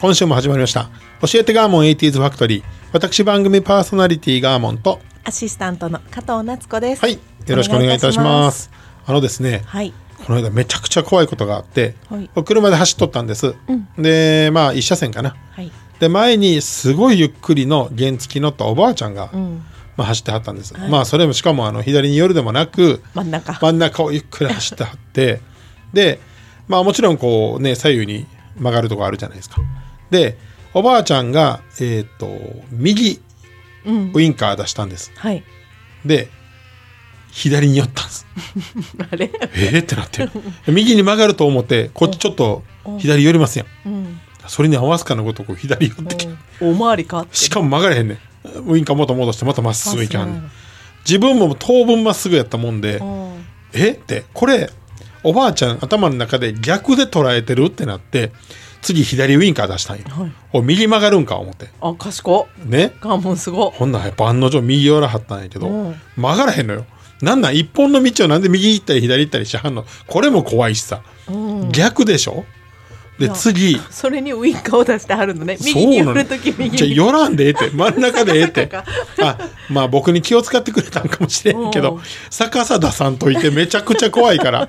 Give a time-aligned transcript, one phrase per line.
[0.00, 0.90] 今週も始まりました。
[1.28, 2.64] 教えてガーモン 80s ファクトリー。
[2.92, 5.00] 私番組パーソナリティガーモンと。
[5.24, 7.02] アシスタントの加藤夏子です。
[7.02, 7.14] はい。
[7.14, 8.70] よろしくお願いいたします。
[9.04, 9.92] あのですね、はい。
[10.24, 12.30] この間めちゃくちゃ怖いことがあって、はい。
[12.44, 13.56] 車で走っとったんです、
[13.98, 15.34] でまあ一車線かな。
[15.50, 15.72] はい。
[15.98, 19.64] で前にすごいゆっくりの原付き乗ったおばあちゃんが、うん。
[19.96, 23.54] まあ、走ってはったんです、まあそれもしかもあの左に寄るでもなく真ん中。
[23.54, 25.40] 真ん中をゆっくり走ってはって。
[25.92, 26.20] で
[26.68, 29.56] まあもちろんこうね左右に曲がるとこあるじゃないですか
[30.10, 30.38] で
[30.74, 32.28] おばあちゃんがえっ、と
[32.70, 33.20] 右
[33.86, 34.12] うん。
[34.14, 35.12] ウインカー出したんです。
[35.16, 35.42] はい。
[36.04, 36.28] で
[37.30, 38.26] 左に寄ったんです。
[39.10, 39.30] あれ？
[39.54, 39.80] えー？
[39.80, 40.28] ってなって
[40.66, 42.62] 右に曲がると思ってこっちちょっと
[42.98, 43.88] 左寄りますやん。
[43.88, 44.20] うん。
[44.46, 46.34] それに合わすかのごとく左寄ってきて。
[46.60, 47.26] おまわりか。
[47.32, 48.18] しかも曲がれへんねん。
[48.70, 50.50] ウインカー元戻してまたまっすぐ行きはん
[51.06, 53.44] 自分も当分まっすぐやったもんでうん。
[53.72, 53.90] え？
[53.90, 54.24] って。
[54.34, 54.70] これ
[55.22, 57.66] おばあちゃん頭の中で逆で捉えてる？
[57.66, 58.32] ってなって
[58.80, 60.32] 次左ウインカー出したんよ、はい。
[60.52, 61.68] お右曲がるんか思って。
[61.80, 62.46] あ、賢っ。
[62.64, 62.92] ね。
[63.00, 63.70] ガーモンすごっ。
[63.72, 66.00] ほんなら案の定右寄らはったんやけど、うん。
[66.16, 66.86] 曲がらへんのよ。
[67.20, 67.56] なんなん？
[67.56, 69.84] 一本の道をなんで右行ったり左行ったりしはんの？
[70.06, 71.72] これも怖いしさ、うん。
[71.72, 72.44] 逆でしょ？
[73.18, 73.80] で次。
[73.90, 75.56] それにウインカーを出してはるのね。
[75.56, 76.76] そう右に寄るとき右に。
[76.76, 77.70] じゃあ寄らんでええって。
[77.70, 78.70] 真ん中でええって。
[79.20, 79.38] あ
[79.68, 82.02] まあ僕に気を使ってくれたんかもしれんけどうん。
[82.30, 84.68] 逆さ出さんといてめちゃくちゃ怖いから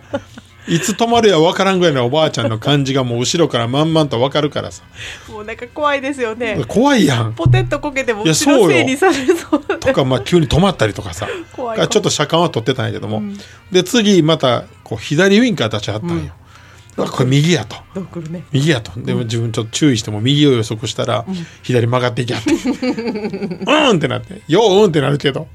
[0.69, 4.83] いつ止まるや分からんぐらいのおばあちゃんの感じがもう後ろからまんまんと分かるからさ。
[5.27, 6.63] もうなんか怖いですよね。
[6.67, 7.33] 怖いやん。
[7.33, 9.79] ポテッとこけてもいや後ろせいにされそう。
[9.79, 11.27] とかまあ急に止まったりとかさ。
[11.53, 13.21] 怖いちょっと車間は取ってたんやけども、
[13.71, 16.33] で次またこう左ウインカー出しはったんよ、
[16.97, 17.75] あこれ右やと。
[18.29, 18.43] ね。
[18.51, 18.99] 右やと。
[18.99, 21.25] でも自分ちょっと注意しても右を予測したら
[21.63, 22.51] 左曲がっていきやって。
[22.53, 24.41] うんってなって。
[24.47, 25.47] よううんってなるけど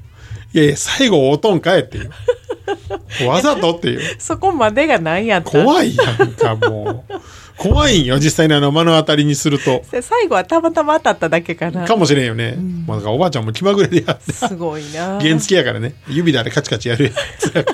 [0.55, 1.99] いやいや最後おとんかえって。
[1.99, 2.01] い
[3.27, 4.01] うわざとっていう。
[4.19, 5.51] そこまでが何やった。
[5.51, 7.15] 怖いやんかもう。
[7.57, 9.85] 怖いんよ実際にあの目の当たりにすると。
[10.01, 11.85] 最後はたまたま当たっただけかな。
[11.85, 12.57] かもしれんよね、
[12.87, 14.33] まあ、だからおばあちゃんも気まぐれでやって。
[14.33, 15.21] すごいな。
[15.21, 15.95] 原付やからね。
[16.09, 17.67] 指であれカチカチやるやつ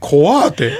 [0.00, 0.72] 怖って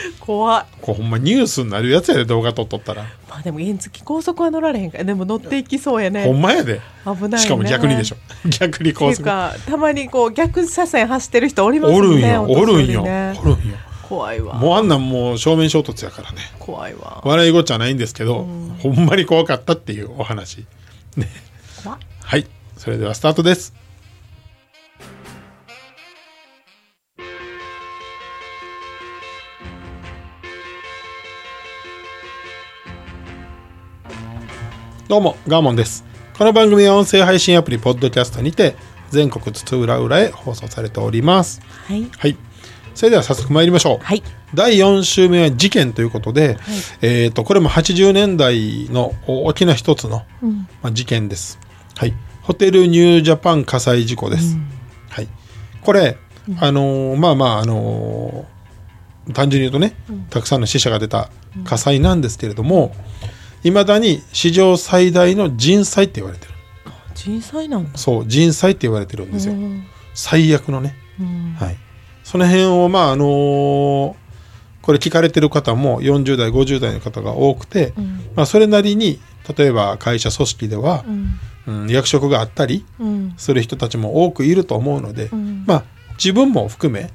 [0.20, 0.64] 怖い。
[0.80, 6.24] こうほんまニュースになるやつやで動画撮っとったら、まあでも原付高速は乗られへんからでも乗っていきそうやね。
[6.24, 6.80] ほんまやで。
[7.04, 7.38] 危ないね。
[7.38, 8.16] しかも逆にでしょ。
[8.48, 9.22] 逆に高速。
[9.22, 12.46] かたまにこう逆車線走ってる人おりますねるんよ。
[12.48, 13.02] おるんよ。
[13.02, 13.76] おるんよ。
[14.08, 14.54] 怖いわ。
[14.54, 16.38] もうあんなんもう正面衝突やからね。
[16.58, 17.20] 怖いわ。
[17.24, 18.46] 笑いごっちゃないんですけど、
[18.80, 20.64] ほんまに怖かったっていうお話。
[21.16, 21.28] ね。
[22.22, 22.46] はい。
[22.76, 23.74] それではスタートです
[35.08, 36.04] どうもガーモンです。
[36.36, 38.76] この番組は音声配信アプリポッドキャストにて
[39.08, 41.62] 全国津々浦々へ放送されております。
[41.86, 42.06] はい。
[42.18, 42.36] はい。
[42.94, 44.04] それでは早速参りましょう。
[44.04, 44.22] はい。
[44.52, 46.58] 第4週目は事件ということで、
[47.00, 50.26] えー、とこれも80年代の大きな一つの、
[50.82, 51.58] まあ、事件です、
[51.96, 54.58] はい、ホテルニュージャパン火災事故です、
[55.08, 55.28] はい、
[55.82, 56.18] これ、
[56.60, 59.94] あのーまあまああのー単純に言うとね、
[60.30, 61.28] たくさんの死者が出た
[61.64, 62.94] 火災なんですけれども
[63.64, 66.52] いまだに史上最大の人災って言われてる。
[67.14, 67.98] 小さいなんだ。
[67.98, 70.96] そう人災って言われてるんですよ、うん最悪のね。
[71.20, 71.54] うん。
[71.58, 71.76] はい、
[72.24, 74.14] その辺をまああのー
[74.82, 78.20] これ聞かれてる方も40代50代の方が多くて、うん。
[78.34, 79.20] まあ、それなりに
[79.56, 81.38] 例えば会社組織ではう、ん。
[81.66, 83.34] うん役職があったりうん。
[83.36, 85.64] する人たちも多くいると思うので、ん。
[85.66, 85.84] まあ
[86.14, 87.10] 自分も含め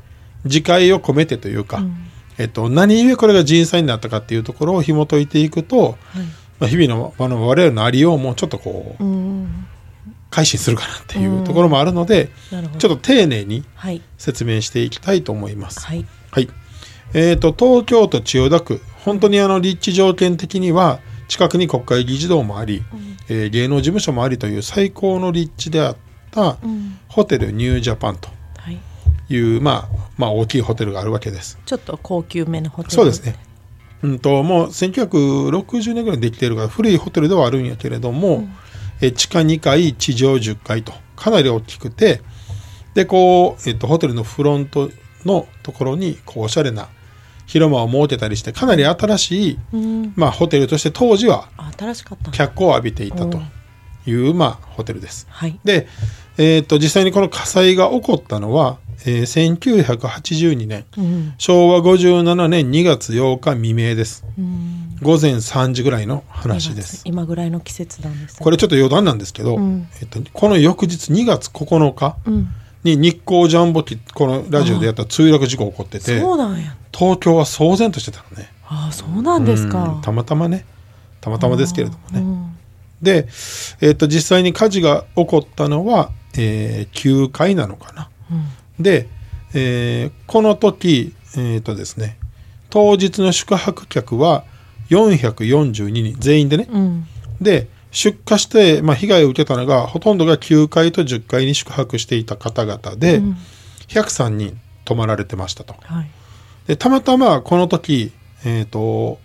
[0.45, 1.97] 自戒を込めてというか、うん
[2.37, 5.95] えっと、何故これが人災になったかっていうところを紐解いていくと、はい。
[6.59, 9.67] まあ、日々のあの我々のありようもちょっとこううん
[10.33, 14.01] 改心するかなっていうところもあるので、ちょっと丁寧にはい。
[14.17, 15.85] 説明していきたいと思います。
[15.85, 16.05] はい。
[16.31, 16.49] はい。
[17.13, 22.81] えっ、と、東京都千代田区、本当にあの立地条件的には、近くに国会議事堂もあり、
[23.29, 25.97] えー芸能事務所もありという最高の立地であっ
[26.31, 26.97] た、うん。
[27.09, 28.29] ホテルニュージャパンと。
[28.29, 28.33] は
[29.33, 31.57] いいう、まあ、まあ大きいホテルがあるわけです。
[31.65, 33.35] ちょっと高級めのホテルそうですね。
[34.03, 38.47] うんと、もう1960年ぐらいにできているから古いホテルではあるんやけれども、
[39.01, 42.21] え地下2階地上10階とかなり大きくて
[42.93, 44.89] でこう、えっと、ホテルのフロント
[45.25, 46.89] のところにこうおしゃれな
[47.45, 53.41] 広間を設けたりしてかなり新しい、うんまあ、ホテルとして当時はあ新しかった脚光を浴びていたと
[54.05, 55.27] いう、まあ、ホテルです。
[55.29, 55.87] はいで、
[56.37, 64.25] えっと実際にこの火災が起こったのは、えー1982年うん昭和57年2月8日未明です。
[64.37, 64.95] うん。
[65.01, 67.01] 午前3時ぐらいの話です。
[67.05, 68.43] 今ぐらいの季節なんですね。
[68.43, 69.87] これちょっと余談なんですけど、うん。
[70.01, 72.47] えっと、この翌日2月9日うん。
[72.83, 76.75] に日光ジャンボ機このラジオでやった墜落事故起こっててそうなんや。
[76.93, 78.49] 東京は騒然としてたのね。
[78.67, 79.69] あそうなんですうん。
[79.69, 80.65] かたまたまね。
[81.21, 82.57] たまたまですけれどもね、うん。
[83.01, 83.27] で、
[83.81, 88.09] えっと実際に火事が起こったのは、えー9階なのかな。
[88.31, 88.45] うん
[88.79, 89.07] で、
[89.53, 92.17] えーこの時えっ、とですね
[92.69, 94.45] 当日の宿泊客は
[94.89, 96.67] 442人全員でね。
[96.69, 97.07] うん。
[97.41, 103.37] で出火して、まあ、被害を受けたのがほとんどが9階と10階に宿泊していた方々で、うん。
[103.87, 105.75] 103人泊まられてましたと。
[105.81, 106.09] はい。
[106.67, 108.11] でたまたまこの時、
[108.45, 109.19] えー、と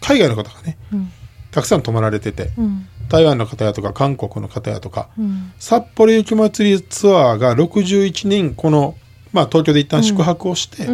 [0.00, 1.12] 海外の方がねうん。
[1.50, 5.52] たくさん泊まられててうん台湾の方やとか韓国の方やとかうん。
[5.58, 8.96] 札幌雪まつりツアーが61人この、
[9.34, 10.88] まあ、東京で一旦宿泊をして、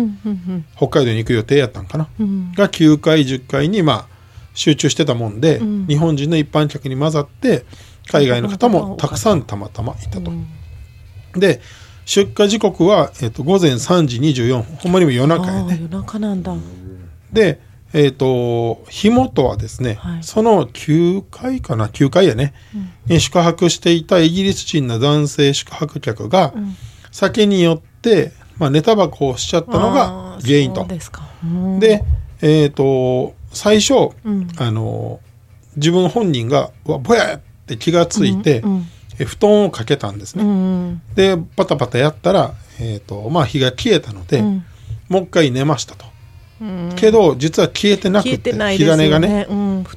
[0.76, 2.52] 北海道に行く予定やったんかな、うん。
[2.54, 4.08] が9階10階にまあ
[4.52, 5.86] 集中してたもんで、うん。
[5.86, 7.64] 日本人の一般客に混ざって
[8.10, 10.32] 海外の方もたくさんたまたまいたと。
[10.32, 10.48] うん。
[11.38, 11.60] で
[12.04, 14.62] 出火時刻は、えっと午前3時24分。
[14.62, 15.78] ほんまにも夜中やね。
[15.80, 16.56] 夜中なんだ。
[17.32, 17.60] で
[17.94, 20.22] えっ、と火元はですね、はい。
[20.22, 22.54] その9階かな9階やね、
[23.06, 26.76] に宿泊していたイギリス人の男性宿泊客が、ん。
[27.10, 30.84] 酒によって、まあ、寝タバコをしちゃったのが原因と。
[30.84, 31.22] ですか。
[31.42, 31.80] うん。
[31.80, 32.04] で、
[32.42, 34.48] えっ、と、最初、うん。
[34.58, 35.20] あの、
[35.76, 38.86] 自分本人が、うわ、ぼやって気がついて、うん。
[39.18, 40.44] え布団をかけたんですうね。
[40.44, 41.02] ん。
[41.14, 44.64] で、パタパタやったら、えっ、と、まあ、火が消えたので、うん。
[45.08, 46.04] もう一回寝ましたと。
[46.60, 49.46] うんけど、実は消えてなくて、火種がね、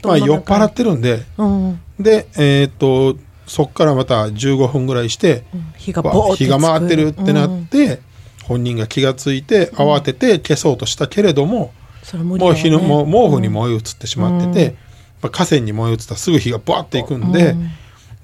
[0.04, 1.81] まあ、酔っ払ってるんで、うん。
[2.00, 3.16] で、えっ、と、
[3.48, 7.62] そっからまた15分ぐらいして、うん火が回ってるってなうん。
[7.63, 8.00] って、
[8.44, 11.74] 本人が気がついて慌てて消そうとしたけれども、
[12.13, 14.75] もう火の、もう毛布にも燃え移ってしまってて、
[15.22, 17.69] まあ、河川に燃え移ったらすぐ火がバーっていくんで,、うん。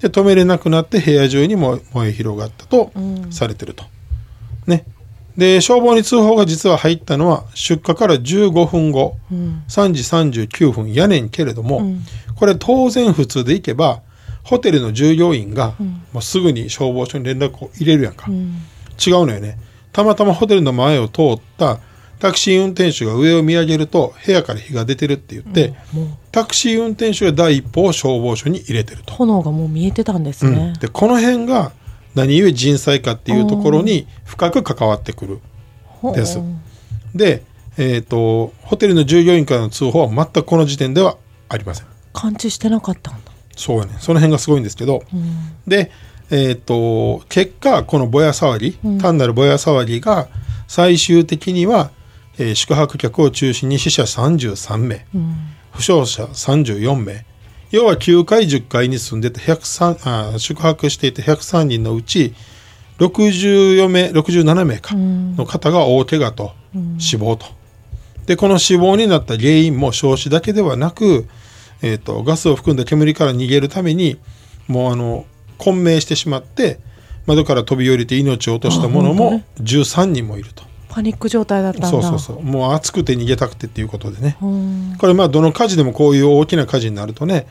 [0.00, 3.32] で止めれなくなって部屋中にも燃え広がったとうん。
[3.32, 3.84] されてると。
[4.66, 4.84] ね。
[5.38, 9.62] で消防に通報が実は入ったのは出火から15分後、うん。
[9.68, 10.02] 3時
[10.42, 12.02] 39分やねんけれども、うん。
[12.34, 14.02] これ当然普通で行けば
[14.42, 16.02] ホテルの従業員がん。
[16.12, 18.56] もうすぐに消防署に連絡を入れるやんか、うん。
[18.98, 19.58] 違うのよね。
[19.92, 21.78] たまたまホテルの前を通った
[22.18, 26.06] タクシー運転手が上を見上げると部屋から火が出てるって言って、もう。
[26.32, 30.54] タクシー運転手が第一歩を消防署に入れてると、炎がもう見えてたんですうん。
[30.54, 31.70] ねでこの辺が
[32.18, 35.40] 何故人災かっていうところに深く関わってくる。
[36.14, 36.40] です。
[37.14, 37.42] で、
[37.76, 41.16] えー、とホテルの従業員からの通報は全くこの時点では
[41.48, 41.86] ありません。
[42.12, 43.32] 感知してなかったんだ。
[43.56, 45.52] そうやねその辺がすごいんですけど、うん。
[45.66, 45.90] で、
[46.30, 48.98] えっ、と、結果、このぼや騒ぎ、うん。
[48.98, 50.28] 単なるぼや騒ぎが、
[50.66, 51.90] 最終的には、
[52.38, 55.34] えー宿泊客を中心に死者33名、うん。
[55.72, 57.24] 負傷者34名、
[57.70, 62.34] 要は9階、10階に住んでて103あ、宿泊していて103人のうち、
[62.98, 67.46] 64名、67名か、うんの方が大怪我とうん死亡と。
[68.26, 71.26] で、この死亡になった原因も焼死だけではなく、
[71.82, 74.18] えっ、と、ガスを含んだ煙から逃げるために、
[74.66, 75.24] もうあの、
[75.58, 76.80] 混迷してしまって、
[77.26, 80.64] 窓から飛び降りて命を落とした者もあ本当ね13人もいると。
[80.98, 81.88] パニック状態だったんだ。
[81.88, 82.42] そうそうそう。
[82.42, 84.36] もう暑くて逃げたくてっていうことでね。
[84.42, 84.96] うん。
[84.98, 87.46] これまあどの火事でもこういう大きな火事になるとね、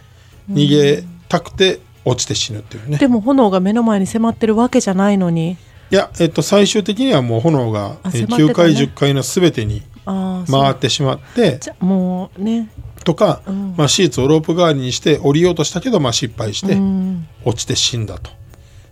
[0.51, 2.97] 逃げたくて落ちて死ぬっていうね。
[2.97, 5.51] でも炎が目の前に迫ってるわけじゃないのに。
[5.51, 8.43] いや、えっと、最終的にはもう炎が、あえー迫ってたね。
[8.43, 12.67] 9階、10階の全てに回ってしまって、じゃもうね。
[13.05, 13.75] とか、うん。
[13.77, 17.27] まあ、シーツをロープ代わりにして降りようとしたけど、まあ、失敗してうん。
[17.45, 18.29] 落ちて死んだと。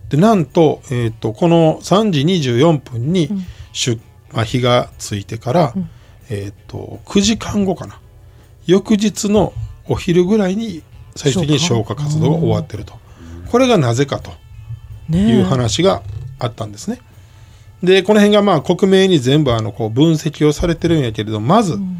[0.08, 3.46] でなんと,、えー、とこの3時24分にん。
[3.76, 4.00] 出、ま
[4.42, 5.90] あ、火がついてから、うん。
[6.28, 8.00] えー、と9時間後かな。
[8.66, 9.52] 翌日の
[9.88, 10.82] お昼ぐらいに
[11.14, 12.32] 最終的に消火活動。
[12.32, 12.94] が終わってると。
[13.50, 14.32] これがなぜかと
[15.08, 16.02] ねいう話が
[16.38, 17.00] あったんですね。
[17.82, 21.96] でこの辺がまあ克明に全部あのこう分析をされてるんやけれどまず、うん。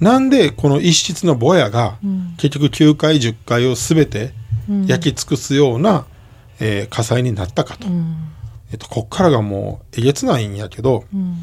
[0.00, 2.34] なんでこの一室のぼやがうん。
[2.38, 4.32] 結局9階10階を全て
[4.68, 4.86] うん。
[4.86, 6.06] 焼き尽くすような、
[6.58, 8.31] えー火災になったかと、うん
[8.72, 11.36] えっと、こっからがもうえげつないんやけど、うん。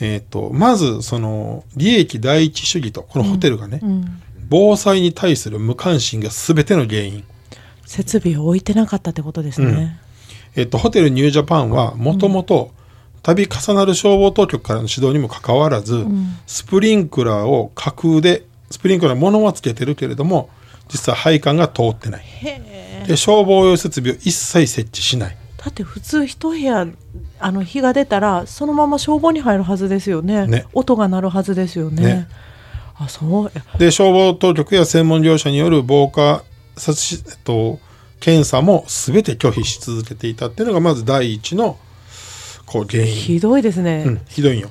[0.00, 4.22] えっと、まずその利益第一主義とこのホテルがね、うん。
[4.48, 7.24] 防災に対する無関心が全ての原因。
[7.84, 9.98] 設備を置いてなかったってことですね。
[10.56, 12.72] えっと、ホテルニュージャパンはもともと
[13.22, 16.06] 度重なる消防当局からの指導にもかかわらず、
[16.46, 20.50] スプリンクラーを架空でスプリンクラー物はつけてるけれども
[20.88, 22.24] 実は配管が通ってない。
[23.06, 26.86] で消防用設備を一切設置しないだって普通一部屋
[27.40, 30.46] あの火が出たらそのまま消防に入るはずですよね。
[30.46, 30.64] ね。
[30.72, 32.02] 音が鳴るはずですよね。
[32.02, 32.28] ね。
[32.96, 33.52] あそう。
[33.78, 36.44] で消防当局や専門業者による防火
[36.76, 37.80] 殺し、えっと、
[38.20, 41.76] 検査も全て拒否し続けていたっていうのがまず第一の
[42.66, 44.70] こう原因、ひどいですね、うん、ひどいんよ。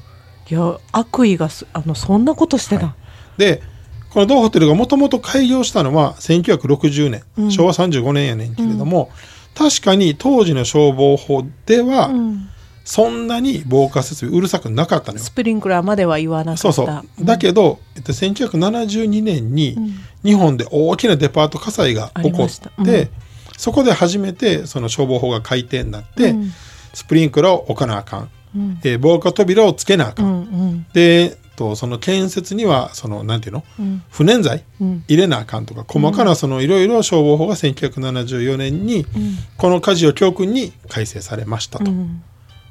[0.50, 2.96] いや悪意がすあのそんなことしてた、
[3.38, 3.62] で
[4.10, 7.52] この同ホテルがもともと開業したのは1960年、うん。
[7.52, 9.12] 昭和35年やねんけれども、
[9.58, 12.50] 確かに当時の消防法では、うん。
[12.86, 15.24] そんなに防火設備うるさくなかったのよ。
[15.24, 15.32] ス。
[15.32, 16.62] プリンクラーまでは言わなかった。
[16.62, 17.26] そうそう。
[17.26, 19.76] だけど、えっと、1972年に
[20.24, 22.72] 日本で大きなデパート火災が起こっありました。
[22.78, 23.10] うてん、
[23.58, 26.52] そこで初めてその消防法が改定になって、うん。
[26.94, 28.30] スプリンクラーを置かなあかん。
[28.56, 28.80] うん。
[28.84, 30.24] えー防火扉をつけなあか。
[30.24, 30.38] うんんう
[30.68, 30.86] ん。
[30.94, 33.64] で、と、その建設には、その、なんていうの？
[33.80, 34.04] うん。
[34.10, 35.04] 不燃剤うん。
[35.08, 39.38] 入れなあかんとか、細かなそのいろいろ消防法が1974年に、うん。
[39.58, 41.92] この火事を教訓に改正されましたと。
[41.92, 42.22] うん。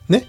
[0.09, 0.27] ね。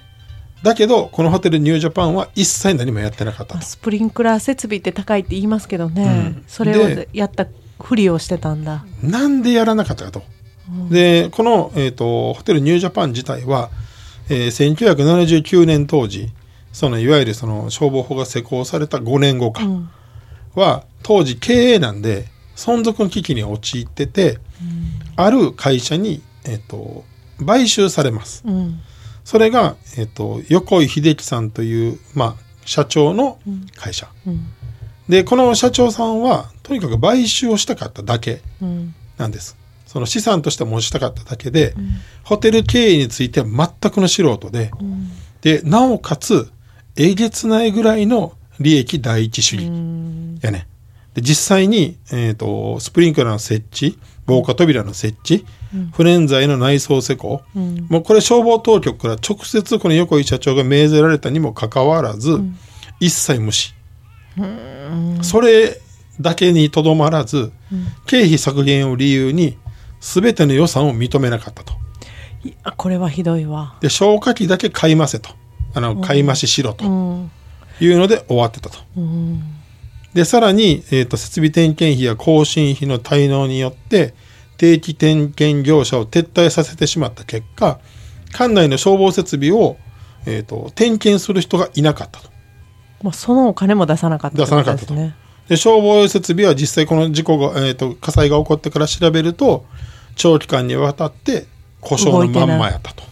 [0.63, 6.43] だけど、このホテルニュージャパンは一切何もやってなかったスプリンクラー設備って高いって言いますけどね、うん。
[6.47, 7.45] それをでやった
[7.79, 10.23] ふりをしてたんだ、なんでやらなかったかと。
[10.89, 13.69] で、この、えっ、と、ホテルニュージャパン自体は、
[14.29, 16.31] えー1979年当時、
[16.77, 19.89] そのいわゆるその消防法が施行された5年後かうん。
[20.53, 24.37] は、当時経営なんで存続の危機に陥ってて、
[25.15, 27.03] ある会社に、えっ、と、
[27.43, 28.43] 買収されます。
[28.45, 28.79] うん。
[29.23, 33.39] それが、えっ、と、横井秀樹さんという、まあ、社長の
[33.75, 34.07] 会社。
[34.27, 34.45] うん。
[35.09, 38.93] で、この社長さんは、とにかく買収をしたかっただけうん。
[39.17, 39.57] なんです。
[39.87, 41.73] その資産として持ちたかっただけで、
[42.23, 45.09] ホテル経営については全くの素人で、うん。
[45.41, 46.51] で、なおかつ、
[46.97, 50.39] えげつないぐらいの利益第一主義うん。
[50.41, 50.67] やね。
[51.13, 55.45] で、実際に、えっ、と、スプリンクラーの設置、防火扉の設置、
[55.93, 57.87] 不燃剤の内装施工、うん。
[57.89, 62.39] もうこれ消防当局から直接この横井社長が命ぜられたにもかかわらず、
[62.99, 63.73] 一切無視。
[65.21, 65.79] それ
[66.19, 67.51] だけにとどまらず、
[68.05, 69.57] 経費削減を理由に
[69.99, 71.73] 全ての予算を認めなかったと。
[72.43, 73.77] いやこれはひどいわ。
[73.81, 75.31] で、消火器だけ買いませと。
[75.73, 77.31] あの、買い増ししろとうん
[77.79, 78.79] いうので終わってたと。
[78.97, 79.57] うん
[80.13, 84.15] で、さらに、えっ、と、設備点検費や更新費の滞納によって、
[84.57, 87.79] 定期点検業者を撤退させてしまった結果、
[88.31, 89.77] 館内の消防設備を、
[90.25, 92.29] えっ、と、点検する人がいなかったと。
[93.03, 99.65] まあ、そのお金も出さなかった出さなかったとで消防設備は実際この事故が、えっ、と、火災が起こってから調べると、
[100.15, 101.45] 長期間にわたって
[101.79, 103.03] 故障のまんまやったと。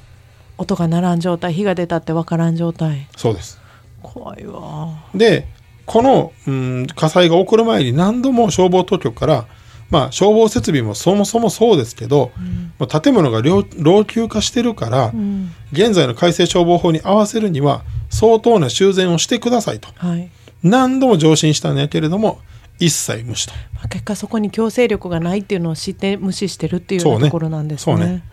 [0.58, 3.08] 音が鳴らん状態火が出たってわからん状態。
[3.16, 3.60] そうです。
[4.02, 5.04] 怖いわ。
[5.14, 5.48] で、
[5.86, 9.46] この、うん、火災が起こる前に何度も消防当局から、
[9.90, 12.32] まあ、消防設備もそもそもそうですけど、
[12.80, 15.52] まあ建物が老老朽化してるから、うん。
[15.72, 19.90] 現在の改正消防法に合わせるには相当な修繕をしてくださいと。
[19.96, 20.30] はい、
[20.64, 22.40] 何度も上申したんやけれども
[22.80, 23.54] 一切無視と。
[23.76, 27.96] まあ、結果そこに強制力がないっていうのを知って無視してるっていうところなんですね。
[27.96, 28.24] そうね。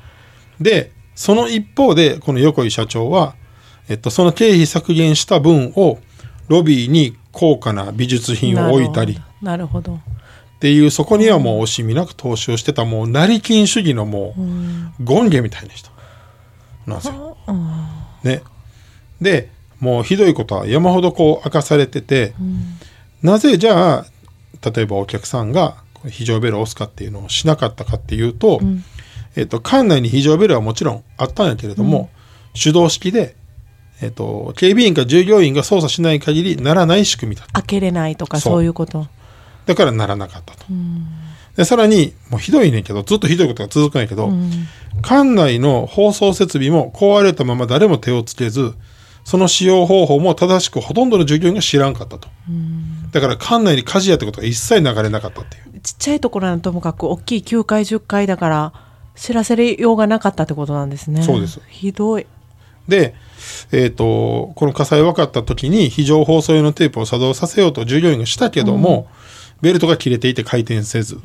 [0.61, 3.35] でその一方でこの横井社長は、
[3.89, 5.99] えっと、その経費削減した分を
[6.49, 9.95] ロビーに高価な美術品を置いたりなるほど。
[9.95, 9.99] っ
[10.61, 14.35] ていうそこにはもう惜しみなく投資をしてたもう成金主義のも
[14.99, 15.91] う権下みたいな人。
[16.87, 17.37] なんですよ。
[18.23, 18.43] ね、
[19.21, 19.51] で
[19.81, 22.35] もうひどいことは山ほどこう明かされてて、
[23.23, 24.07] なぜじゃあ
[24.71, 28.61] 例えばお客さんが非常ベルを押すかっていうのをしなかったかっていうと、
[29.37, 32.11] えっと館内に非常ベルはもちろんあったんやけれども、
[32.55, 33.37] 手動式で、
[34.03, 37.53] えっと警備員か従業員が操作しない限りならない仕組みだった。
[37.55, 38.65] 開けれないとかそう。
[38.65, 39.07] いうこと？
[39.67, 40.65] だからならなかったと。
[41.57, 44.33] でさらにもうひどいねんけどずっとひどいことが続くんやけど、
[45.03, 48.75] 館内の放送設備も壊れたまま誰も手をつけず
[49.25, 52.29] その使用方法も正しくほとんどの従業員が知らんかったと。
[53.13, 55.81] だから館内に火事やってことが一切流れなかったっていう。
[55.81, 58.73] ちっちゃいところはともかく大きい9階10階だから
[59.15, 62.27] 知らせようがなかったってことなんですねそうですひどい
[62.89, 63.15] で、
[63.71, 69.09] えっ、と、この火災分かった時に非常放送用のテープを作動させようと従業員がしたけども、
[69.61, 71.21] ベルトが切れていて回転せず、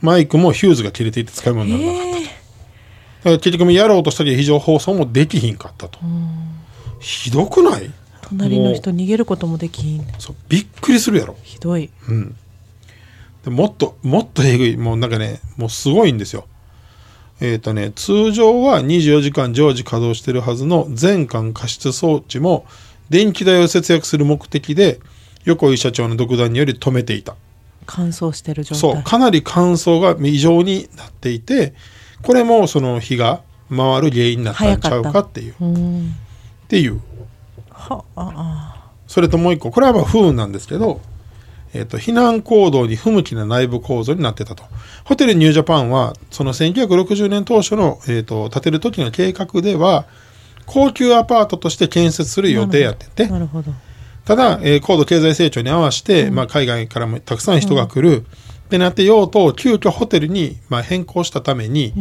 [0.00, 2.18] マイクもヒューズが切れていて使い物にならなかった。
[2.18, 5.98] だから結局やろうとしたけど非常放送もできひんかったと。
[7.00, 7.90] ひどくない？
[8.28, 11.36] 隣の人逃げることもできひんそうびっくりするやろ。
[11.42, 11.90] ひどい
[13.44, 14.76] でもっと、もっとえぐい。
[14.76, 16.46] もうなんかね、もうすごいんですよ。
[17.40, 22.66] えっ、とね、通常は24時間常時稼働してるはずの全館加湿装置も
[23.10, 25.00] 電気代を節約する目的で
[25.44, 27.36] 横井社長の独断により止めていた。
[27.84, 31.74] 乾燥してる状態そう、かなり乾燥が異常になっていて、
[32.22, 35.54] これもその火が回る原因になったんちゃうかっていう。
[35.60, 36.16] うん
[36.64, 37.00] っていう。
[37.70, 41.00] はあそれともう一個、これはまあ不運なんですけど、
[41.74, 44.64] えっ、と、避難行動に不向きな内部構造になってたと。
[45.04, 50.06] ホテルニュージャパンは、その1960年当初の、えっ、と、建てる時の計画では、
[50.66, 53.72] 高級アパートとして建設する予定やってて、なるほど。
[54.24, 58.26] ただ、えー高度経済成長に合わせて、まあ、海外からもたくさん人が来る、
[58.66, 61.92] ってなって用途を急遽ホテルに、まあ、変更したために、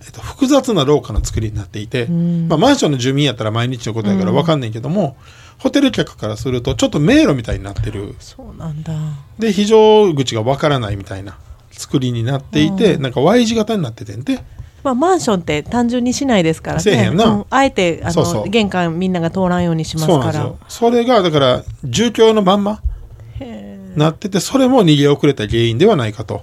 [0.00, 5.16] えっと、複雑な廊下の作りになっていて、まあ、マンションの住民やったら毎日のことやから分かんないけども、
[5.62, 8.16] ホテル客からするとちょっと迷路みたいになってる。
[8.18, 8.92] そうなんだ。
[9.38, 11.38] で非常口が分からないみたいな
[11.70, 14.42] 作りになっていて、なんか Y 字型になっててんで
[14.82, 17.12] まあマンションって単純にしないですからね。
[17.14, 17.44] うん。
[17.48, 20.52] あえてあの玄関みんなが通らんようにしますから。
[20.68, 22.82] それがだから住居のまんま
[23.94, 26.42] なっててそれも逃げ遅れた原因ではないかと。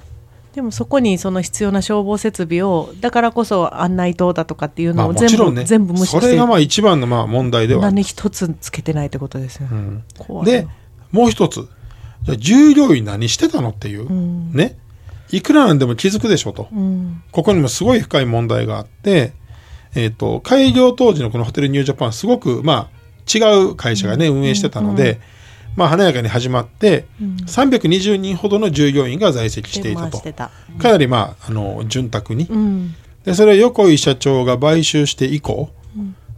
[0.60, 5.64] でもそこにその必要な消防設備をだからこそ案内灯だとかっていうまあのを全部,、もちろんね。
[5.64, 6.20] 全部無視して。
[6.20, 10.04] それがまあ一番のまあ問題では何一つつけてないってことですよ、うん。
[10.44, 10.68] で
[11.14, 11.66] もう一つ。
[12.24, 14.52] じゃあ従業員何してたのっていう、ん。
[14.52, 14.78] ね。
[15.32, 17.24] いくらなんでも気づくでしょと、うん。
[17.32, 19.32] ここにもすごい深い問題があって、
[19.96, 23.00] えっと開業当時のこのホテルニュージャパンすごくまあ
[23.34, 25.22] 違う会社がね、運営してたので、
[25.76, 30.20] まあ華やかに始まって、320人ほどの従業員が在籍していたと。
[30.78, 32.96] かなりまああの潤沢に、うん。
[33.24, 35.70] でそれを横井社長が買収して以降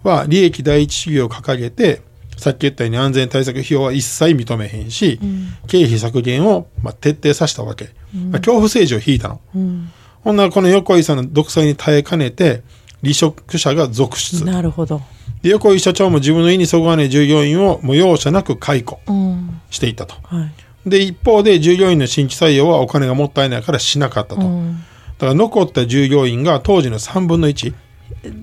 [0.03, 2.01] は利益第一主義を掲げて
[2.37, 5.19] さっき言ったように安全対策費用は一切認めへんし、
[5.67, 9.91] 経費削減をまあ徹底させたわけ、まあ、恐怖政治を引いたの、うん。
[10.23, 12.63] ほんならこの横井さんの独裁に耐えかねて
[13.01, 14.43] 離職者が続出。
[14.45, 15.01] なるほど、
[15.41, 19.61] で横井社長も自分の意にそぐわない従業員をもう容赦なく解雇うん。
[19.69, 20.15] していったと。
[20.23, 20.45] は
[20.85, 20.89] い。
[20.89, 24.81] で一方で従業員の新規採用はお金がもったいないからしなかったと、うん、だ
[25.19, 27.73] から残った従業員が当時の3分の1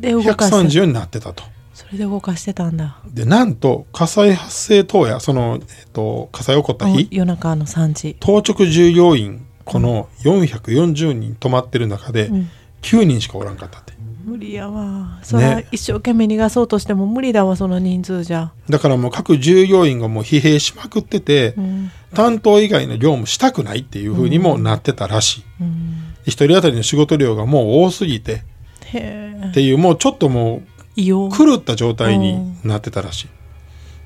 [0.00, 0.56] で動かして。
[0.56, 1.44] 130になってたと。
[1.74, 2.98] それで動かしてたんだ。
[3.06, 8.16] で、なんと、火災発生当夜、その、えっと、火災起こった日、夜中の3時。
[8.18, 12.50] 当直従業員、この440人泊まってる中で、ん
[12.82, 13.92] 9人しかおらんかったって。
[14.24, 15.18] 無理やわ。
[15.22, 21.90] それは一生懸命逃がそうとしても無理だわその人数じゃ、だからもう各従業員がもう疲弊しまくってて、うん。
[22.14, 25.44] 担当以外の業務したくないっていう風にもなってたらしい。
[25.60, 28.42] うん、一人当たりの仕事量がもう多すぎて、
[28.86, 30.62] っていう、もうちょっとも
[30.96, 33.28] う狂った状態になってたらしい。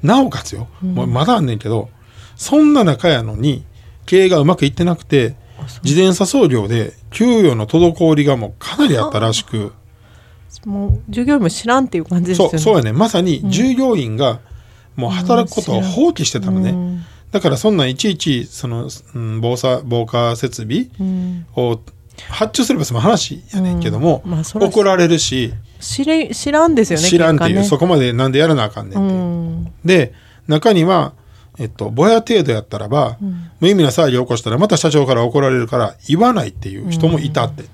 [0.03, 1.91] なおかつよ、もうまだあんねんけど、
[2.37, 3.65] そんな中やのに、
[4.05, 5.37] 経営がうまくいってなくて、
[5.85, 9.73] 自転車操業で給与の滞りがもうかなりあったらしく、
[10.65, 12.51] もう従業員も知らんっていう感じですよね。
[12.51, 12.93] そう、そうやね。
[12.93, 14.41] まさに従業員が
[14.97, 16.71] もう働くことを放棄してたのね。
[16.71, 17.03] うん。
[17.31, 21.47] だからそんなんいちいち、その、うん、防災、防火設備うん。
[21.57, 21.81] を
[22.29, 24.31] 発注すればその話やねんけども、うん。
[24.31, 27.65] まあ怒られるし、知れ知らんですよね知らんっていう、ね。
[27.65, 30.15] そこまでなんでやらなあかんねんってで、
[30.47, 31.15] 中には、
[31.59, 33.19] えっと、ぼや程度やったらば、
[33.61, 37.65] 無意味な騒ぎを起こしたらまた社長から怒られるから言わないっていう人もいたって、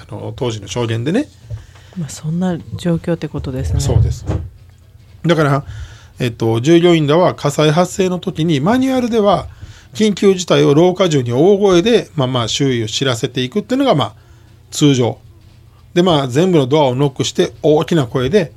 [0.00, 1.26] あの当時の証言でね。
[1.96, 4.24] まあ、そんな状況ってことですねそうです。
[5.26, 5.64] だから、
[6.20, 9.48] えっと、従業員らは火災発生の時にマニュアルでは
[9.94, 14.14] 緊急事態を廊下中に大声で、まあまあ周囲を知らせていくっていうのがまあ
[14.70, 15.18] 通常。
[15.94, 18.52] でまあ全部のドアをノックして大きな声で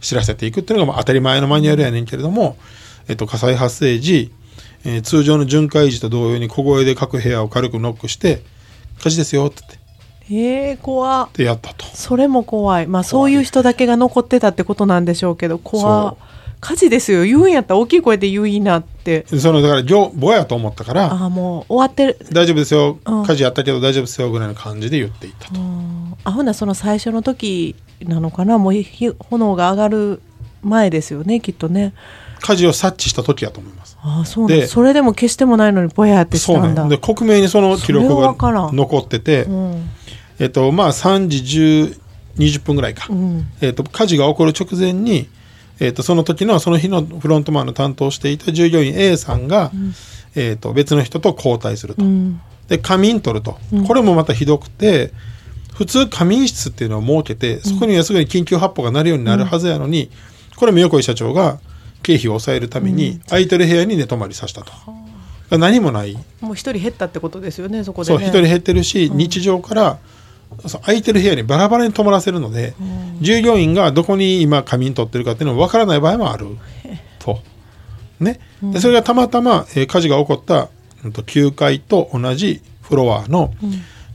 [0.00, 2.56] 知らせていくっていうのがまあ当たり前のマニュアルやねんけれども、
[3.10, 4.32] えっと、火災発生時、
[4.84, 8.42] えー通常の巡回時と同様に小声で各部屋を軽くノックして
[9.02, 9.80] 「火事ですよ」って言って。
[10.32, 11.28] えー、怖っ。
[11.34, 11.84] でやったと。
[11.92, 12.86] それも怖い。
[12.86, 16.16] まあそういう人だけが残ってたってことなんでしょうけど怖
[16.60, 17.24] 火事ですよ。
[17.24, 19.26] 言うんやったら大きい声で言ういいなって。
[19.26, 22.18] そのだから業ぼやと思ったからああもう終わってる。
[22.30, 23.00] 大丈夫ですよ。
[23.04, 23.26] うん。
[23.26, 25.60] 火事やったけど大丈夫ですよぐらいの感じで言っていったと。
[26.22, 28.56] あほなその最初の時なのかな。
[28.58, 30.22] もうひ炎が上がる
[30.62, 31.92] 前ですよねきっとね
[32.40, 33.96] 火事を察知した時やと思います。
[34.02, 36.90] ああそうでそれでも消してもないのにぼやってしそうたんだね。
[36.90, 39.90] で、克明にその記録がん残ってて、うん
[40.38, 42.00] えっと、まあ3時10、
[42.38, 43.06] 20分ぐらいか。
[43.10, 45.28] うんえっと、火事が起こる直前に、
[45.80, 49.70] えっと、その時の、その日のフロントマンの担当していた従業員 A さんが、
[50.34, 52.04] えっと、別の人と交代すると。
[52.04, 53.58] うんで、仮眠取ると。
[53.88, 55.12] これもまたひどくて、
[55.74, 60.08] 普通仮眠室っていうのを設けて、そこにはすぐに緊急発砲が鳴るようになるはずやのに、
[60.54, 61.58] これも横井社長が
[62.02, 64.72] 経費を抑えるために、空いてる部屋に寝泊まりさせたと。
[65.58, 66.16] 何もない。
[66.40, 69.98] もう一人減ったってことですよねそこでそう、ね一人減ってるし、日常から、
[70.82, 72.74] 空いてる部屋にバラバラに泊まらせるので、
[73.20, 76.46] 従業員がどこに今仮眠取ってるかっていうのは分からない場合もある。
[77.18, 77.40] と。
[78.18, 80.68] ね、でそれがたまたま、えー火事が起こった、
[81.04, 83.54] うんと9階と同じフロアの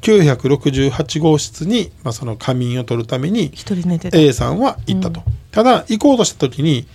[0.02, 3.52] 968号室に、まあ、その仮眠を取るために
[4.14, 6.86] A さんは行ったと、ただ行こうとした時に、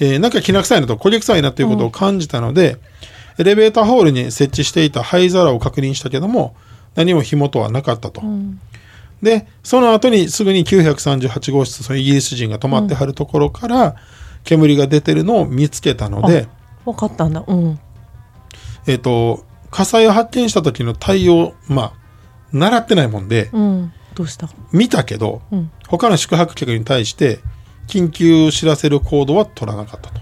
[0.00, 2.78] えーなんかきな臭いなと焦げ臭いなということを感じたので、
[3.38, 6.56] エレベーターホールに設置していた灰皿を確認したけども
[6.94, 8.22] 何も火元はなかったと、
[9.22, 13.96] でその後にすぐに938号室そのイギリス人が泊まってはるところから
[14.44, 16.48] 煙が出てるのを見つけたので、
[16.84, 17.44] 分かったんだ。
[17.46, 17.78] うん。
[18.86, 21.92] えっ、と火災を発見した時の対応まあ
[22.52, 23.92] 習ってないもんで、うん。
[24.14, 24.48] どうした？
[24.72, 25.70] 見たけど、うん。
[25.88, 27.40] 他の宿泊客に対して
[27.88, 30.20] 緊急知らせる行動は取らなかったと。